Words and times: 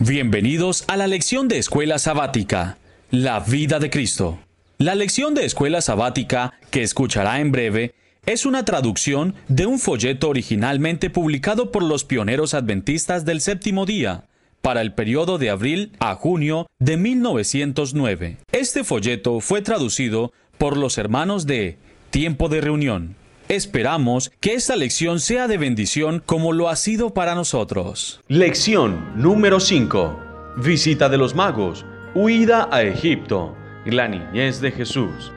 Bienvenidos 0.00 0.84
a 0.86 0.96
la 0.96 1.08
lección 1.08 1.48
de 1.48 1.58
Escuela 1.58 1.98
Sabática, 1.98 2.78
La 3.10 3.40
vida 3.40 3.80
de 3.80 3.90
Cristo. 3.90 4.38
La 4.78 4.94
lección 4.94 5.34
de 5.34 5.44
Escuela 5.44 5.80
Sabática, 5.80 6.54
que 6.70 6.84
escuchará 6.84 7.40
en 7.40 7.50
breve, 7.50 7.96
es 8.24 8.46
una 8.46 8.64
traducción 8.64 9.34
de 9.48 9.66
un 9.66 9.80
folleto 9.80 10.28
originalmente 10.28 11.10
publicado 11.10 11.72
por 11.72 11.82
los 11.82 12.04
pioneros 12.04 12.54
adventistas 12.54 13.24
del 13.24 13.40
séptimo 13.40 13.86
día, 13.86 14.22
para 14.62 14.82
el 14.82 14.92
periodo 14.94 15.36
de 15.36 15.50
abril 15.50 15.90
a 15.98 16.14
junio 16.14 16.68
de 16.78 16.96
1909. 16.96 18.36
Este 18.52 18.84
folleto 18.84 19.40
fue 19.40 19.62
traducido 19.62 20.32
por 20.58 20.76
los 20.76 20.96
hermanos 20.96 21.44
de 21.44 21.76
Tiempo 22.10 22.48
de 22.48 22.60
Reunión. 22.60 23.16
Esperamos 23.48 24.30
que 24.40 24.52
esta 24.52 24.76
lección 24.76 25.20
sea 25.20 25.48
de 25.48 25.56
bendición 25.56 26.22
como 26.26 26.52
lo 26.52 26.68
ha 26.68 26.76
sido 26.76 27.14
para 27.14 27.34
nosotros. 27.34 28.20
Lección 28.28 29.10
número 29.16 29.58
5. 29.58 30.20
Visita 30.58 31.08
de 31.08 31.16
los 31.16 31.34
magos. 31.34 31.86
Huida 32.14 32.68
a 32.70 32.82
Egipto. 32.82 33.56
La 33.86 34.06
niñez 34.06 34.60
de 34.60 34.70
Jesús. 34.70 35.32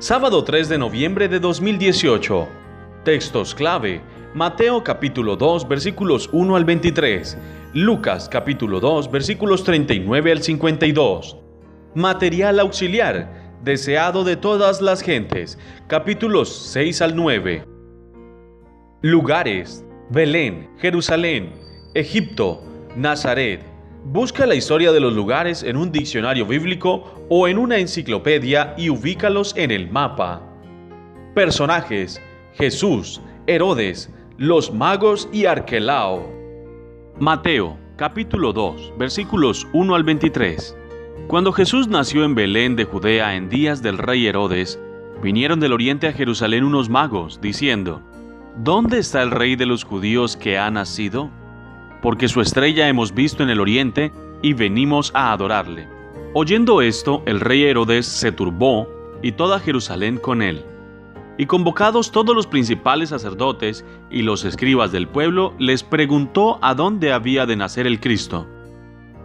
Sábado 0.00 0.44
3 0.44 0.68
de 0.68 0.76
noviembre 0.76 1.28
de 1.28 1.40
2018. 1.40 2.46
Textos 3.06 3.54
clave. 3.54 4.02
Mateo 4.34 4.84
capítulo 4.84 5.36
2 5.36 5.66
versículos 5.66 6.28
1 6.34 6.56
al 6.56 6.66
23. 6.66 7.38
Lucas 7.72 8.28
capítulo 8.28 8.80
2 8.80 9.10
versículos 9.10 9.64
39 9.64 10.30
al 10.30 10.42
52. 10.42 11.38
Material 11.94 12.60
auxiliar 12.60 13.45
deseado 13.62 14.24
de 14.24 14.36
todas 14.36 14.80
las 14.80 15.02
gentes. 15.02 15.58
Capítulos 15.86 16.70
6 16.72 17.02
al 17.02 17.16
9. 17.16 17.64
Lugares. 19.02 19.84
Belén, 20.08 20.70
Jerusalén, 20.78 21.52
Egipto, 21.94 22.62
Nazaret. 22.94 23.60
Busca 24.04 24.46
la 24.46 24.54
historia 24.54 24.92
de 24.92 25.00
los 25.00 25.12
lugares 25.12 25.64
en 25.64 25.76
un 25.76 25.90
diccionario 25.90 26.46
bíblico 26.46 27.26
o 27.28 27.48
en 27.48 27.58
una 27.58 27.78
enciclopedia 27.78 28.74
y 28.78 28.88
ubícalos 28.88 29.52
en 29.56 29.72
el 29.72 29.90
mapa. 29.90 30.42
Personajes. 31.34 32.22
Jesús, 32.54 33.20
Herodes, 33.46 34.10
los 34.38 34.72
magos 34.72 35.28
y 35.32 35.46
Arquelao. 35.46 36.24
Mateo, 37.18 37.76
capítulo 37.96 38.52
2, 38.52 38.94
versículos 38.96 39.66
1 39.72 39.94
al 39.94 40.04
23. 40.04 40.76
Cuando 41.28 41.52
Jesús 41.52 41.88
nació 41.88 42.24
en 42.24 42.36
Belén 42.36 42.76
de 42.76 42.84
Judea 42.84 43.34
en 43.34 43.48
días 43.48 43.82
del 43.82 43.98
rey 43.98 44.26
Herodes, 44.28 44.78
vinieron 45.22 45.58
del 45.58 45.72
oriente 45.72 46.06
a 46.06 46.12
Jerusalén 46.12 46.62
unos 46.62 46.88
magos, 46.88 47.40
diciendo, 47.40 48.00
¿Dónde 48.58 48.98
está 48.98 49.22
el 49.22 49.32
rey 49.32 49.56
de 49.56 49.66
los 49.66 49.82
judíos 49.82 50.36
que 50.36 50.56
ha 50.56 50.70
nacido? 50.70 51.30
Porque 52.00 52.28
su 52.28 52.40
estrella 52.40 52.88
hemos 52.88 53.12
visto 53.12 53.42
en 53.42 53.50
el 53.50 53.60
oriente 53.60 54.12
y 54.40 54.52
venimos 54.52 55.10
a 55.14 55.32
adorarle. 55.32 55.88
Oyendo 56.32 56.80
esto, 56.80 57.22
el 57.26 57.40
rey 57.40 57.64
Herodes 57.64 58.06
se 58.06 58.30
turbó 58.30 58.88
y 59.20 59.32
toda 59.32 59.58
Jerusalén 59.58 60.18
con 60.18 60.42
él. 60.42 60.64
Y 61.38 61.46
convocados 61.46 62.12
todos 62.12 62.36
los 62.36 62.46
principales 62.46 63.08
sacerdotes 63.08 63.84
y 64.10 64.22
los 64.22 64.44
escribas 64.44 64.92
del 64.92 65.08
pueblo, 65.08 65.54
les 65.58 65.82
preguntó 65.82 66.58
a 66.62 66.74
dónde 66.74 67.12
había 67.12 67.46
de 67.46 67.56
nacer 67.56 67.86
el 67.86 68.00
Cristo. 68.00 68.46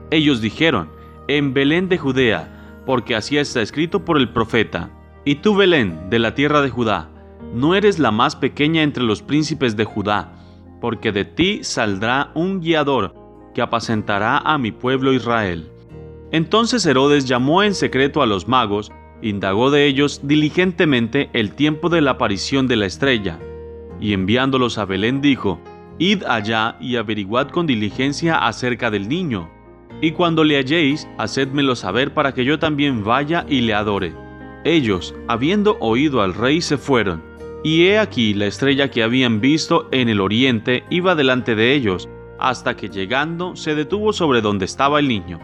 Ellos 0.10 0.42
dijeron, 0.42 0.90
en 1.38 1.54
Belén 1.54 1.88
de 1.88 1.98
Judea, 1.98 2.82
porque 2.86 3.16
así 3.16 3.38
está 3.38 3.62
escrito 3.62 4.04
por 4.04 4.18
el 4.18 4.30
profeta. 4.30 4.90
Y 5.24 5.36
tú, 5.36 5.56
Belén, 5.56 6.10
de 6.10 6.20
la 6.20 6.34
tierra 6.34 6.62
de 6.62 6.70
Judá, 6.70 7.10
no 7.54 7.76
eres 7.76 8.00
la 8.00 8.12
más 8.12 8.36
pequeña 8.36 8.82
entre 8.84 9.04
los 9.04 9.22
príncipes 9.22 9.76
de 9.76 9.86
Judá, 9.86 10.34
porque 10.82 11.12
de 11.12 11.26
ti 11.26 11.64
saldrá 11.64 12.32
un 12.34 12.60
guiador 12.60 13.16
que 13.54 13.62
apacentará 13.62 14.40
a 14.40 14.58
mi 14.58 14.72
pueblo 14.72 15.14
Israel. 15.14 15.70
Entonces 16.32 16.86
Herodes 16.86 17.26
llamó 17.26 17.64
en 17.64 17.76
secreto 17.76 18.22
a 18.22 18.26
los 18.26 18.48
magos, 18.48 18.92
indagó 19.22 19.70
de 19.70 19.86
ellos 19.86 20.22
diligentemente 20.24 21.30
el 21.34 21.54
tiempo 21.54 21.90
de 21.90 22.02
la 22.02 22.12
aparición 22.12 22.68
de 22.68 22.78
la 22.78 22.88
estrella, 22.88 23.40
y 24.00 24.14
enviándolos 24.14 24.78
a 24.78 24.86
Belén 24.86 25.22
dijo, 25.22 25.62
Id 26.00 26.24
allá 26.24 26.78
y 26.80 26.96
averiguad 26.96 27.50
con 27.50 27.68
diligencia 27.68 28.48
acerca 28.48 28.90
del 28.90 29.08
niño 29.08 29.50
y 30.00 30.12
cuando 30.12 30.44
le 30.44 30.58
halléis, 30.58 31.08
hacedmelo 31.18 31.76
saber 31.76 32.14
para 32.14 32.34
que 32.34 32.46
yo 32.46 32.60
también 32.60 33.04
vaya 33.04 33.46
y 33.48 33.62
le 33.62 33.74
adore. 33.74 34.14
Ellos, 34.64 35.16
habiendo 35.28 35.78
oído 35.80 36.22
al 36.22 36.34
rey, 36.34 36.62
se 36.62 36.78
fueron. 36.78 37.24
Y 37.64 37.86
he 37.86 38.00
aquí 38.00 38.34
la 38.34 38.48
estrella 38.48 38.90
que 38.90 39.04
habían 39.04 39.42
visto 39.42 39.88
en 39.92 40.10
el 40.10 40.22
oriente 40.22 40.84
iba 40.90 41.16
delante 41.16 41.56
de 41.56 41.74
ellos, 41.74 42.10
hasta 42.40 42.76
que 42.76 42.90
llegando 42.90 43.56
se 43.56 43.76
detuvo 43.76 44.14
sobre 44.14 44.42
donde 44.42 44.66
estaba 44.66 45.00
el 45.00 45.08
niño. 45.08 45.40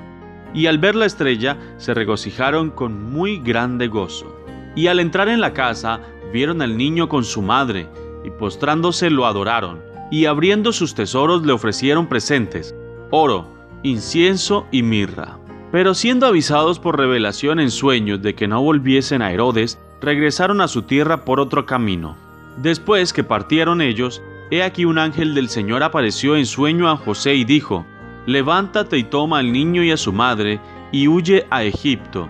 Y 0.54 0.66
al 0.66 0.80
ver 0.80 0.96
la 0.96 1.06
estrella 1.06 1.58
se 1.78 1.94
regocijaron 1.94 2.72
con 2.72 3.12
muy 3.12 3.38
grande 3.40 3.88
gozo. 3.88 4.36
Y 4.76 4.88
al 4.88 5.00
entrar 5.00 5.30
en 5.30 5.42
la 5.42 5.54
casa 5.54 6.02
vieron 6.34 6.62
al 6.62 6.78
niño 6.78 7.08
con 7.08 7.24
su 7.24 7.42
madre, 7.42 7.88
y 8.24 8.32
postrándose 8.32 9.10
lo 9.10 9.26
adoraron, 9.26 9.82
y 10.10 10.26
abriendo 10.26 10.72
sus 10.74 10.96
tesoros 10.96 11.46
le 11.46 11.54
ofrecieron 11.54 12.08
presentes, 12.08 12.76
oro, 13.12 13.57
incienso 13.84 14.66
y 14.72 14.84
mirra. 14.84 15.38
Pero 15.72 15.94
siendo 15.94 16.26
avisados 16.26 16.80
por 16.80 16.98
revelación 16.98 17.60
en 17.60 17.72
sueños 17.72 18.22
de 18.22 18.36
que 18.36 18.48
no 18.48 18.62
volviesen 18.62 19.22
a 19.22 19.32
Herodes, 19.32 19.80
regresaron 20.02 20.62
a 20.62 20.68
su 20.68 20.84
tierra 20.84 21.26
por 21.26 21.40
otro 21.40 21.66
camino. 21.66 22.16
Después 22.58 23.14
que 23.14 23.24
partieron 23.24 23.82
ellos, 23.82 24.22
he 24.50 24.64
aquí 24.64 24.86
un 24.86 24.98
ángel 24.98 25.36
del 25.36 25.50
Señor 25.50 25.84
apareció 25.84 26.36
en 26.36 26.46
sueño 26.46 26.90
a 26.90 26.98
José 26.98 27.36
y 27.36 27.44
dijo, 27.44 27.86
Levántate 28.26 28.98
y 28.98 29.04
toma 29.04 29.40
al 29.40 29.52
niño 29.52 29.84
y 29.84 29.92
a 29.92 29.98
su 29.98 30.12
madre, 30.12 30.60
y 30.92 31.08
huye 31.08 31.46
a 31.50 31.64
Egipto, 31.64 32.30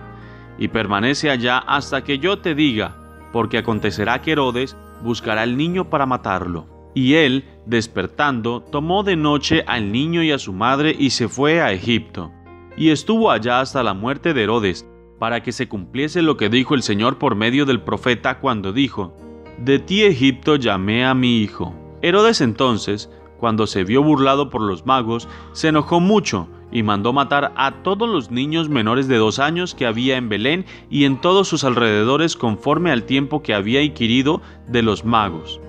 y 0.58 0.68
permanece 0.68 1.30
allá 1.30 1.58
hasta 1.58 2.02
que 2.04 2.18
yo 2.18 2.38
te 2.38 2.54
diga, 2.54 2.96
porque 3.32 3.58
acontecerá 3.58 4.20
que 4.20 4.32
Herodes 4.32 4.76
buscará 5.02 5.42
al 5.42 5.56
niño 5.56 5.90
para 5.90 6.06
matarlo. 6.06 6.77
Y 6.98 7.14
él, 7.14 7.44
despertando, 7.64 8.60
tomó 8.60 9.04
de 9.04 9.14
noche 9.14 9.62
al 9.68 9.92
niño 9.92 10.20
y 10.24 10.32
a 10.32 10.38
su 10.38 10.52
madre 10.52 10.96
y 10.98 11.10
se 11.10 11.28
fue 11.28 11.60
a 11.60 11.70
Egipto. 11.70 12.32
Y 12.76 12.90
estuvo 12.90 13.30
allá 13.30 13.60
hasta 13.60 13.84
la 13.84 13.94
muerte 13.94 14.34
de 14.34 14.42
Herodes, 14.42 14.84
para 15.20 15.40
que 15.40 15.52
se 15.52 15.68
cumpliese 15.68 16.22
lo 16.22 16.36
que 16.36 16.48
dijo 16.48 16.74
el 16.74 16.82
Señor 16.82 17.18
por 17.18 17.36
medio 17.36 17.66
del 17.66 17.82
profeta 17.82 18.40
cuando 18.40 18.72
dijo, 18.72 19.16
De 19.58 19.78
ti 19.78 20.02
Egipto 20.02 20.56
llamé 20.56 21.06
a 21.06 21.14
mi 21.14 21.40
hijo. 21.40 21.72
Herodes 22.02 22.40
entonces, 22.40 23.08
cuando 23.38 23.68
se 23.68 23.84
vio 23.84 24.02
burlado 24.02 24.50
por 24.50 24.62
los 24.62 24.84
magos, 24.84 25.28
se 25.52 25.68
enojó 25.68 26.00
mucho 26.00 26.48
y 26.72 26.82
mandó 26.82 27.12
matar 27.12 27.52
a 27.54 27.84
todos 27.84 28.08
los 28.08 28.32
niños 28.32 28.68
menores 28.68 29.06
de 29.06 29.18
dos 29.18 29.38
años 29.38 29.76
que 29.76 29.86
había 29.86 30.16
en 30.16 30.28
Belén 30.28 30.66
y 30.90 31.04
en 31.04 31.20
todos 31.20 31.46
sus 31.46 31.62
alrededores 31.62 32.34
conforme 32.34 32.90
al 32.90 33.04
tiempo 33.04 33.40
que 33.40 33.54
había 33.54 33.82
inquirido 33.82 34.42
de 34.66 34.82
los 34.82 35.04
magos. 35.04 35.60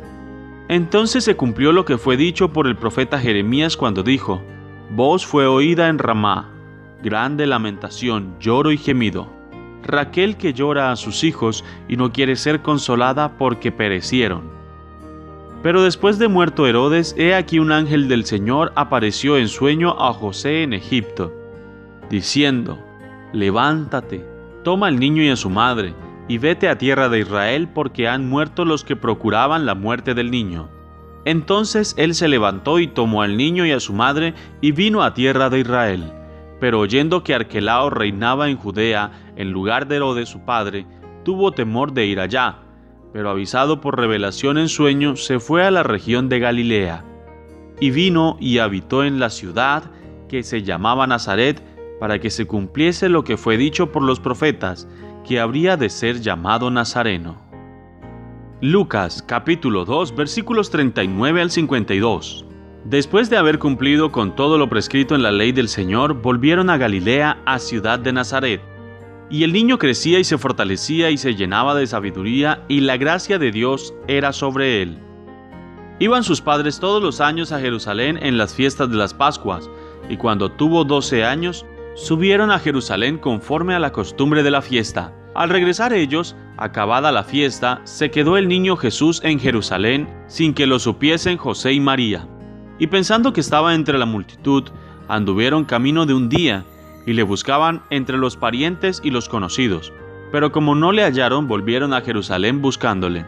Entonces 0.70 1.24
se 1.24 1.36
cumplió 1.36 1.72
lo 1.72 1.84
que 1.84 1.98
fue 1.98 2.16
dicho 2.16 2.54
por 2.54 2.68
el 2.68 2.78
profeta 2.78 3.20
Jeremías 3.20 3.76
cuando 3.76 4.04
dijo, 4.04 4.44
Voz 4.92 5.26
fue 5.26 5.48
oída 5.48 5.90
en 5.90 5.98
Ramá, 5.98 6.52
grande 7.02 7.48
lamentación, 7.48 8.36
lloro 8.40 8.72
y 8.72 8.78
gemido. 8.78 9.28
Raquel 9.82 10.38
que 10.38 10.54
llora 10.54 10.92
a 10.92 10.96
sus 10.96 11.24
hijos 11.24 11.66
y 11.88 11.98
no 11.98 12.12
quiere 12.12 12.36
ser 12.36 12.62
consolada 12.62 13.36
porque 13.40 13.72
perecieron. 13.72 14.44
Pero 15.64 15.82
después 15.82 16.20
de 16.20 16.28
muerto 16.28 16.68
Herodes, 16.68 17.16
he 17.18 17.34
aquí 17.34 17.58
un 17.58 17.72
ángel 17.72 18.08
del 18.08 18.24
Señor 18.26 18.72
apareció 18.76 19.38
en 19.38 19.48
sueño 19.48 19.96
a 20.00 20.14
José 20.14 20.62
en 20.62 20.74
Egipto, 20.74 21.34
diciendo, 22.12 22.78
Levántate, 23.34 24.24
toma 24.64 24.86
al 24.86 25.00
niño 25.00 25.24
y 25.24 25.30
a 25.30 25.36
su 25.36 25.50
madre, 25.50 25.96
y 26.30 26.38
vete 26.38 26.70
a 26.70 26.78
tierra 26.78 27.10
de 27.10 27.20
Israel 27.20 27.68
porque 27.74 28.08
han 28.08 28.30
muerto 28.30 28.64
los 28.64 28.86
que 28.86 28.96
procuraban 28.96 29.66
la 29.66 29.76
muerte 29.76 30.14
del 30.14 30.32
niño. 30.32 30.70
Entonces 31.26 31.96
él 31.98 32.16
se 32.16 32.30
levantó 32.30 32.80
y 32.80 32.88
tomó 32.88 33.24
al 33.24 33.36
niño 33.36 33.66
y 33.66 33.72
a 33.72 33.80
su 33.80 33.94
madre 33.94 34.36
y 34.62 34.72
vino 34.72 35.04
a 35.04 35.14
tierra 35.14 35.50
de 35.50 35.60
Israel. 35.60 36.14
Pero 36.62 36.80
oyendo 36.80 37.24
que 37.24 37.34
Arquelao 37.34 37.90
reinaba 37.90 38.50
en 38.50 38.58
Judea 38.58 39.12
en 39.36 39.52
lugar 39.52 39.88
de 39.88 39.98
Herodes 39.98 40.30
su 40.30 40.46
padre, 40.46 40.86
tuvo 41.26 41.52
temor 41.52 41.94
de 41.94 42.06
ir 42.06 42.20
allá, 42.20 42.60
pero 43.12 43.32
avisado 43.32 43.82
por 43.82 43.98
revelación 43.98 44.58
en 44.58 44.70
sueño, 44.70 45.16
se 45.16 45.40
fue 45.40 45.66
a 45.66 45.72
la 45.72 45.84
región 45.84 46.30
de 46.30 46.40
Galilea. 46.40 47.06
Y 47.80 47.90
vino 47.90 48.38
y 48.40 48.60
habitó 48.60 49.04
en 49.04 49.20
la 49.20 49.30
ciudad 49.30 49.84
que 50.28 50.44
se 50.44 50.62
llamaba 50.62 51.08
Nazaret, 51.08 51.64
para 52.00 52.20
que 52.20 52.30
se 52.30 52.46
cumpliese 52.46 53.10
lo 53.10 53.24
que 53.24 53.36
fue 53.36 53.58
dicho 53.58 53.92
por 53.92 54.04
los 54.04 54.20
profetas, 54.20 54.88
que 55.30 55.40
habría 55.40 55.78
de 55.78 55.92
ser 55.92 56.22
llamado 56.22 56.72
Nazareno. 56.72 57.38
Lucas 58.62 59.22
capítulo 59.22 59.86
2 59.86 60.16
versículos 60.16 60.72
39 60.72 61.44
al 61.44 61.52
52. 61.52 62.46
Después 62.86 63.30
de 63.30 63.38
haber 63.38 63.60
cumplido 63.60 64.12
con 64.12 64.36
todo 64.36 64.58
lo 64.58 64.70
prescrito 64.70 65.14
en 65.14 65.22
la 65.22 65.32
ley 65.32 65.52
del 65.52 65.68
Señor, 65.68 66.16
volvieron 66.16 66.72
a 66.72 66.78
Galilea, 66.78 67.44
a 67.46 67.60
ciudad 67.60 68.00
de 68.00 68.12
Nazaret. 68.12 68.60
Y 69.30 69.44
el 69.44 69.54
niño 69.54 69.78
crecía 69.78 70.18
y 70.18 70.24
se 70.24 70.40
fortalecía 70.40 71.12
y 71.12 71.18
se 71.20 71.36
llenaba 71.36 71.76
de 71.76 71.86
sabiduría, 71.86 72.64
y 72.68 72.80
la 72.80 72.98
gracia 72.98 73.38
de 73.38 73.52
Dios 73.52 73.94
era 74.08 74.34
sobre 74.34 74.82
él. 74.82 74.98
Iban 76.00 76.24
sus 76.24 76.42
padres 76.42 76.80
todos 76.80 77.04
los 77.04 77.22
años 77.22 77.52
a 77.52 77.60
Jerusalén 77.60 78.18
en 78.20 78.40
las 78.40 78.56
fiestas 78.56 78.90
de 78.90 78.98
las 78.98 79.14
Pascuas, 79.14 79.70
y 80.10 80.18
cuando 80.18 80.50
tuvo 80.50 80.86
doce 80.86 81.24
años, 81.24 81.68
subieron 81.94 82.50
a 82.50 82.58
Jerusalén 82.58 83.20
conforme 83.20 83.76
a 83.76 83.80
la 83.80 83.92
costumbre 83.92 84.42
de 84.42 84.50
la 84.50 84.64
fiesta. 84.64 85.14
Al 85.36 85.50
regresar 85.50 85.94
ellos, 85.94 86.36
acabada 86.58 87.12
la 87.12 87.24
fiesta, 87.24 87.82
se 87.84 88.12
quedó 88.12 88.38
el 88.38 88.48
niño 88.48 88.76
Jesús 88.76 89.22
en 89.24 89.40
Jerusalén 89.40 90.10
sin 90.28 90.54
que 90.54 90.68
lo 90.68 90.80
supiesen 90.80 91.38
José 91.38 91.74
y 91.74 91.80
María. 91.80 92.28
Y 92.80 92.88
pensando 92.88 93.32
que 93.34 93.42
estaba 93.42 93.76
entre 93.76 93.98
la 93.98 94.06
multitud, 94.06 94.64
anduvieron 95.08 95.66
camino 95.66 96.06
de 96.06 96.14
un 96.14 96.30
día 96.30 96.66
y 97.06 97.14
le 97.14 97.24
buscaban 97.24 97.84
entre 97.90 98.18
los 98.18 98.38
parientes 98.38 99.02
y 99.04 99.12
los 99.12 99.30
conocidos. 99.30 99.94
Pero 100.32 100.52
como 100.52 100.76
no 100.76 100.92
le 100.92 101.04
hallaron, 101.04 101.48
volvieron 101.48 101.94
a 101.94 102.02
Jerusalén 102.02 102.62
buscándole. 102.62 103.26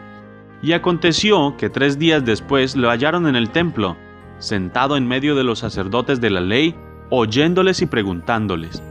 Y 0.62 0.72
aconteció 0.72 1.56
que 1.56 1.70
tres 1.70 1.98
días 1.98 2.24
después 2.24 2.76
lo 2.76 2.88
hallaron 2.88 3.26
en 3.26 3.36
el 3.36 3.50
templo, 3.50 3.96
sentado 4.38 4.96
en 4.96 5.08
medio 5.08 5.34
de 5.34 5.44
los 5.44 5.60
sacerdotes 5.60 6.20
de 6.20 6.30
la 6.30 6.40
ley, 6.40 6.74
oyéndoles 7.10 7.82
y 7.82 7.86
preguntándoles. 7.86 8.82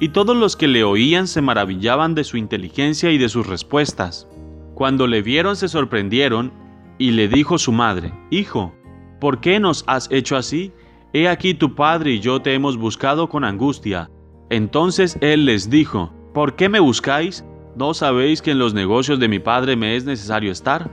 Y 0.00 0.08
todos 0.08 0.36
los 0.36 0.56
que 0.56 0.68
le 0.68 0.84
oían 0.84 1.28
se 1.28 1.40
maravillaban 1.40 2.14
de 2.14 2.24
su 2.24 2.36
inteligencia 2.36 3.10
y 3.10 3.18
de 3.18 3.28
sus 3.28 3.46
respuestas. 3.46 4.28
Cuando 4.74 5.06
le 5.06 5.22
vieron 5.22 5.56
se 5.56 5.68
sorprendieron, 5.68 6.52
y 6.98 7.10
le 7.10 7.28
dijo 7.28 7.58
su 7.58 7.72
madre, 7.72 8.12
Hijo, 8.30 8.72
¿por 9.20 9.40
qué 9.40 9.58
nos 9.58 9.84
has 9.86 10.08
hecho 10.10 10.36
así? 10.36 10.72
He 11.12 11.28
aquí 11.28 11.54
tu 11.54 11.74
padre 11.74 12.12
y 12.12 12.20
yo 12.20 12.42
te 12.42 12.54
hemos 12.54 12.76
buscado 12.76 13.28
con 13.28 13.44
angustia. 13.44 14.10
Entonces 14.50 15.16
él 15.20 15.46
les 15.46 15.70
dijo, 15.70 16.12
¿por 16.32 16.56
qué 16.56 16.68
me 16.68 16.80
buscáis? 16.80 17.44
¿No 17.76 17.94
sabéis 17.94 18.42
que 18.42 18.50
en 18.50 18.58
los 18.58 18.74
negocios 18.74 19.18
de 19.18 19.28
mi 19.28 19.38
padre 19.38 19.76
me 19.76 19.96
es 19.96 20.04
necesario 20.04 20.50
estar? 20.50 20.90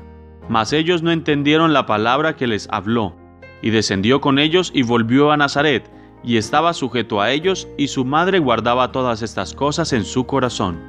Mas 0.50 0.74
ellos 0.74 1.02
no 1.04 1.12
entendieron 1.12 1.74
la 1.74 1.86
palabra 1.86 2.36
que 2.36 2.48
les 2.48 2.68
habló. 2.72 3.16
Y 3.62 3.70
descendió 3.70 4.22
con 4.22 4.40
ellos 4.40 4.72
y 4.74 4.84
volvió 4.84 5.32
a 5.32 5.38
Nazaret, 5.38 5.90
y 6.24 6.38
estaba 6.38 6.74
sujeto 6.74 7.22
a 7.22 7.32
ellos, 7.32 7.68
y 7.78 7.88
su 7.88 8.06
madre 8.06 8.40
guardaba 8.40 8.92
todas 8.92 9.22
estas 9.22 9.54
cosas 9.54 9.94
en 9.94 10.06
su 10.06 10.26
corazón. 10.26 10.80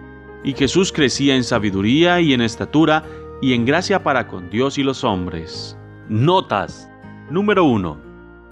Y 0.45 0.53
Jesús 0.55 0.93
crecía 0.93 1.35
en 1.35 1.45
sabiduría 1.45 2.21
y 2.21 2.33
en 2.33 2.41
estatura, 2.43 3.05
y 3.41 3.55
en 3.55 3.65
gracia 3.65 4.03
para 4.03 4.29
con 4.29 4.51
Dios 4.51 4.79
y 4.79 4.83
los 4.83 5.05
hombres. 5.05 5.77
Notas. 6.09 6.89
Número 7.31 7.65
1. 7.65 7.99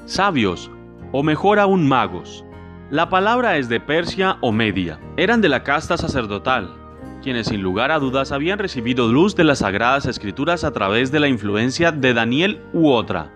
Sabios, 0.07 0.71
o 1.13 1.23
mejor 1.23 1.59
aún 1.59 1.87
magos. 1.87 2.45
La 2.91 3.09
palabra 3.09 3.57
es 3.57 3.69
de 3.69 3.79
Persia 3.79 4.39
o 4.41 4.51
Media. 4.51 4.99
Eran 5.17 5.41
de 5.41 5.49
la 5.49 5.63
casta 5.63 5.97
sacerdotal, 5.97 6.75
quienes 7.23 7.49
sin 7.49 7.63
lugar 7.63 7.93
a 7.93 7.99
dudas 7.99 8.33
habían 8.33 8.59
recibido 8.59 9.07
luz 9.13 9.37
de 9.37 9.45
las 9.45 9.59
sagradas 9.59 10.07
escrituras 10.07 10.65
a 10.65 10.73
través 10.73 11.13
de 11.13 11.21
la 11.21 11.29
influencia 11.29 11.93
de 11.93 12.15
Daniel 12.15 12.63
u 12.73 12.91
otra. 12.91 13.31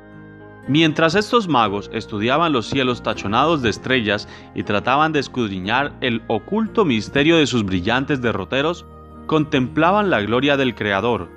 Mientras 0.67 1.15
estos 1.15 1.47
magos 1.47 1.91
estudiaban 1.93 2.53
los 2.53 2.67
cielos 2.67 3.03
tachonados 3.03 3.61
de 3.61 3.69
estrellas 3.69 4.29
y 4.55 4.63
trataban 4.63 5.13
de 5.13 5.21
escudriñar 5.21 5.93
el 6.01 6.23
oculto 6.27 6.87
misterio 6.87 7.37
de 7.37 7.47
sus 7.47 7.65
brillantes 7.65 8.23
derroteros, 8.23 8.87
contemplaban 9.27 10.09
la 10.09 10.23
gloria 10.23 10.57
del 10.57 10.75
Creador. 10.75 11.29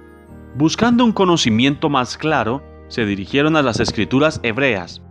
Buscando 0.55 1.03
un 1.03 1.11
conocimiento 1.11 1.89
más 1.89 2.17
claro, 2.17 2.63
se 2.87 3.05
dirigieron 3.05 3.57
a 3.57 3.61
las 3.61 3.81
escrituras 3.81 4.39
hebreas. 4.43 5.01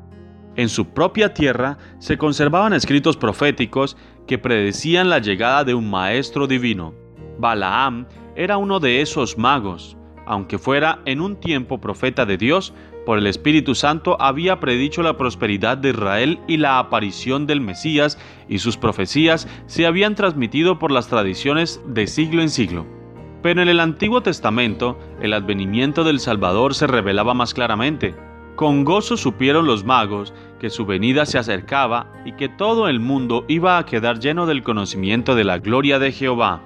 En 0.57 0.71
su 0.71 0.87
propia 0.87 1.35
tierra 1.35 1.77
se 1.99 2.17
conservaban 2.17 2.73
escritos 2.73 3.19
proféticos 3.19 3.99
que 4.27 4.39
predecían 4.39 5.11
la 5.11 5.19
llegada 5.19 5.63
de 5.65 5.75
un 5.75 5.91
maestro 5.91 6.47
divino. 6.47 6.95
Balaam 7.39 8.07
era 8.35 8.57
uno 8.57 8.81
de 8.81 9.03
esos 9.03 9.37
magos, 9.37 9.99
aunque 10.25 10.59
fuera 10.59 11.01
en 11.05 11.21
un 11.21 11.37
tiempo 11.37 11.79
profeta 11.79 12.25
de 12.25 12.39
Dios, 12.39 12.73
por 13.07 13.19
el 13.19 13.29
Espíritu 13.29 13.77
Santo 13.77 14.21
había 14.21 14.59
predicho 14.59 15.01
la 15.01 15.17
prosperidad 15.17 15.79
de 15.79 15.91
Israel 15.91 16.41
y 16.49 16.57
la 16.57 16.81
aparición 16.81 17.47
del 17.47 17.61
Mesías, 17.61 18.19
y 18.49 18.59
sus 18.59 18.77
profecías 18.77 19.49
se 19.67 19.87
habían 19.87 20.17
transmitido 20.17 20.81
por 20.81 20.91
las 20.91 21.07
tradiciones 21.07 21.81
de 21.87 22.09
siglo 22.09 22.43
en 22.43 22.51
siglo. 22.51 22.85
Pero 23.43 23.63
en 23.63 23.69
el 23.69 23.79
Antiguo 23.79 24.23
Testamento, 24.23 24.99
el 25.23 25.35
advenimiento 25.35 26.03
del 26.03 26.19
Salvador 26.19 26.75
se 26.75 26.89
revelaba 26.89 27.33
más 27.33 27.55
claramente. 27.55 28.17
Con 28.57 28.85
gozo 28.85 29.17
supieron 29.17 29.67
los 29.67 29.85
magos 29.85 30.35
que 30.59 30.69
su 30.69 30.85
venida 30.85 31.27
se 31.27 31.39
acercaba 31.39 32.13
y 32.25 32.33
que 32.33 32.49
todo 32.49 32.89
el 32.89 32.99
mundo 32.99 33.45
iba 33.47 33.79
a 33.79 33.87
quedar 33.87 34.19
lleno 34.19 34.47
del 34.47 34.65
conocimiento 34.65 35.37
de 35.37 35.45
la 35.45 35.59
gloria 35.59 36.01
de 36.01 36.11
Jehová. 36.11 36.61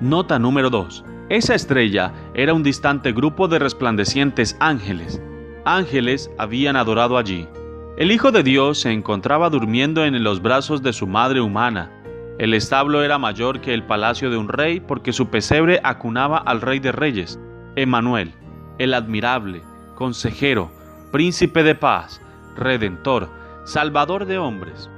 Nota 0.00 0.40
número 0.40 0.70
2. 0.70 1.04
Esa 1.28 1.54
estrella 1.54 2.12
era 2.34 2.52
un 2.52 2.64
distante 2.64 3.12
grupo 3.12 3.46
de 3.46 3.60
resplandecientes 3.60 4.56
ángeles. 4.58 5.22
Ángeles 5.64 6.30
habían 6.36 6.76
adorado 6.76 7.16
allí. 7.16 7.48
El 7.96 8.10
Hijo 8.10 8.32
de 8.32 8.42
Dios 8.42 8.80
se 8.80 8.92
encontraba 8.92 9.48
durmiendo 9.50 10.04
en 10.04 10.22
los 10.22 10.42
brazos 10.42 10.82
de 10.82 10.92
su 10.92 11.06
madre 11.06 11.40
humana. 11.40 11.90
El 12.38 12.52
establo 12.52 13.02
era 13.02 13.18
mayor 13.18 13.60
que 13.60 13.72
el 13.72 13.84
palacio 13.84 14.30
de 14.30 14.36
un 14.36 14.48
rey 14.48 14.80
porque 14.80 15.12
su 15.12 15.28
pesebre 15.28 15.80
acunaba 15.84 16.38
al 16.38 16.60
Rey 16.60 16.80
de 16.80 16.92
Reyes, 16.92 17.38
Emanuel, 17.76 18.34
el 18.78 18.92
admirable, 18.92 19.62
consejero, 19.94 20.70
príncipe 21.12 21.62
de 21.62 21.76
paz, 21.76 22.20
redentor, 22.56 23.30
salvador 23.64 24.26
de 24.26 24.38
hombres. 24.38 24.90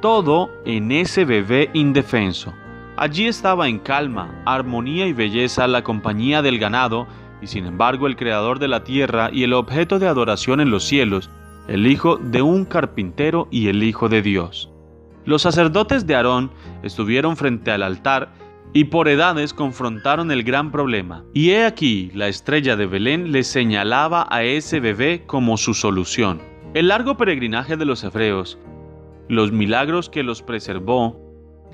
Todo 0.00 0.50
en 0.64 0.92
ese 0.92 1.24
bebé 1.24 1.70
indefenso. 1.74 2.54
Allí 2.96 3.26
estaba 3.26 3.68
en 3.68 3.78
calma, 3.78 4.42
armonía 4.46 5.06
y 5.06 5.12
belleza 5.12 5.66
la 5.66 5.82
compañía 5.82 6.40
del 6.40 6.58
ganado, 6.58 7.08
y 7.40 7.46
sin 7.46 7.66
embargo 7.66 8.06
el 8.06 8.16
creador 8.16 8.58
de 8.58 8.68
la 8.68 8.84
tierra 8.84 9.30
y 9.32 9.44
el 9.44 9.52
objeto 9.52 9.98
de 9.98 10.08
adoración 10.08 10.60
en 10.60 10.70
los 10.70 10.84
cielos, 10.84 11.30
el 11.68 11.86
hijo 11.86 12.16
de 12.16 12.42
un 12.42 12.64
carpintero 12.64 13.48
y 13.50 13.68
el 13.68 13.82
hijo 13.82 14.08
de 14.08 14.22
Dios. 14.22 14.70
Los 15.24 15.42
sacerdotes 15.42 16.06
de 16.06 16.16
Aarón 16.16 16.50
estuvieron 16.82 17.36
frente 17.36 17.70
al 17.70 17.82
altar 17.82 18.32
y 18.72 18.84
por 18.84 19.08
edades 19.08 19.54
confrontaron 19.54 20.30
el 20.30 20.42
gran 20.42 20.70
problema. 20.70 21.24
Y 21.34 21.50
he 21.50 21.64
aquí, 21.64 22.10
la 22.14 22.28
estrella 22.28 22.76
de 22.76 22.86
Belén 22.86 23.32
les 23.32 23.46
señalaba 23.46 24.26
a 24.30 24.42
ese 24.42 24.80
bebé 24.80 25.24
como 25.26 25.56
su 25.56 25.74
solución. 25.74 26.40
El 26.74 26.88
largo 26.88 27.16
peregrinaje 27.16 27.76
de 27.76 27.84
los 27.84 28.04
hebreos, 28.04 28.58
los 29.28 29.52
milagros 29.52 30.08
que 30.08 30.22
los 30.22 30.42
preservó, 30.42 31.20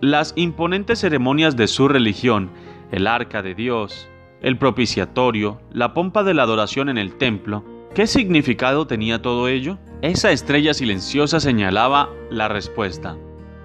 las 0.00 0.32
imponentes 0.36 1.00
ceremonias 1.00 1.56
de 1.56 1.66
su 1.66 1.88
religión, 1.88 2.50
el 2.90 3.06
arca 3.06 3.42
de 3.42 3.54
Dios, 3.54 4.08
el 4.44 4.58
propiciatorio, 4.58 5.58
la 5.72 5.94
pompa 5.94 6.22
de 6.22 6.34
la 6.34 6.42
adoración 6.42 6.90
en 6.90 6.98
el 6.98 7.16
templo, 7.16 7.64
¿qué 7.94 8.06
significado 8.06 8.86
tenía 8.86 9.22
todo 9.22 9.48
ello? 9.48 9.78
Esa 10.02 10.32
estrella 10.32 10.74
silenciosa 10.74 11.40
señalaba 11.40 12.10
la 12.30 12.48
respuesta. 12.48 13.16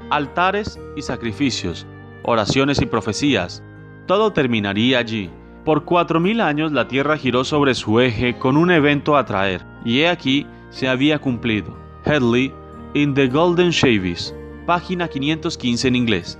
Altares 0.09 0.79
y 0.95 1.01
sacrificios, 1.01 1.85
oraciones 2.23 2.81
y 2.81 2.85
profecías, 2.85 3.61
todo 4.07 4.31
terminaría 4.31 4.99
allí. 4.99 5.29
Por 5.65 5.83
cuatro 5.83 6.21
mil 6.21 6.39
años 6.39 6.71
la 6.71 6.87
tierra 6.87 7.17
giró 7.17 7.43
sobre 7.43 7.75
su 7.75 7.99
eje 7.99 8.37
con 8.37 8.55
un 8.55 8.71
evento 8.71 9.17
a 9.17 9.25
traer, 9.25 9.65
y 9.83 9.99
he 9.99 10.07
aquí 10.07 10.47
se 10.69 10.87
había 10.87 11.19
cumplido. 11.19 11.77
Headley 12.05 12.53
in 12.93 13.13
the 13.13 13.27
Golden 13.27 13.71
Shavis 13.71 14.33
página 14.65 15.09
515 15.09 15.87
en 15.89 15.95
inglés. 15.95 16.39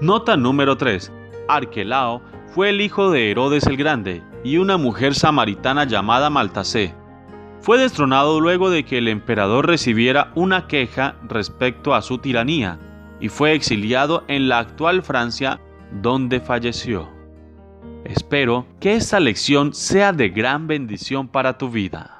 Nota 0.00 0.36
número 0.36 0.76
3. 0.76 1.12
Arquelao 1.46 2.20
fue 2.56 2.70
el 2.70 2.80
hijo 2.80 3.10
de 3.10 3.30
Herodes 3.30 3.66
el 3.66 3.76
Grande 3.76 4.22
y 4.42 4.56
una 4.56 4.78
mujer 4.78 5.14
samaritana 5.14 5.84
llamada 5.84 6.30
Maltasé. 6.30 6.94
Fue 7.60 7.76
destronado 7.76 8.40
luego 8.40 8.70
de 8.70 8.82
que 8.82 8.96
el 8.96 9.08
emperador 9.08 9.66
recibiera 9.66 10.32
una 10.34 10.66
queja 10.66 11.16
respecto 11.28 11.94
a 11.94 12.00
su 12.00 12.16
tiranía 12.16 12.78
y 13.20 13.28
fue 13.28 13.52
exiliado 13.52 14.24
en 14.26 14.48
la 14.48 14.58
actual 14.60 15.02
Francia 15.02 15.60
donde 16.00 16.40
falleció. 16.40 17.10
Espero 18.06 18.66
que 18.80 18.94
esta 18.94 19.20
lección 19.20 19.74
sea 19.74 20.14
de 20.14 20.30
gran 20.30 20.66
bendición 20.66 21.28
para 21.28 21.58
tu 21.58 21.68
vida. 21.68 22.15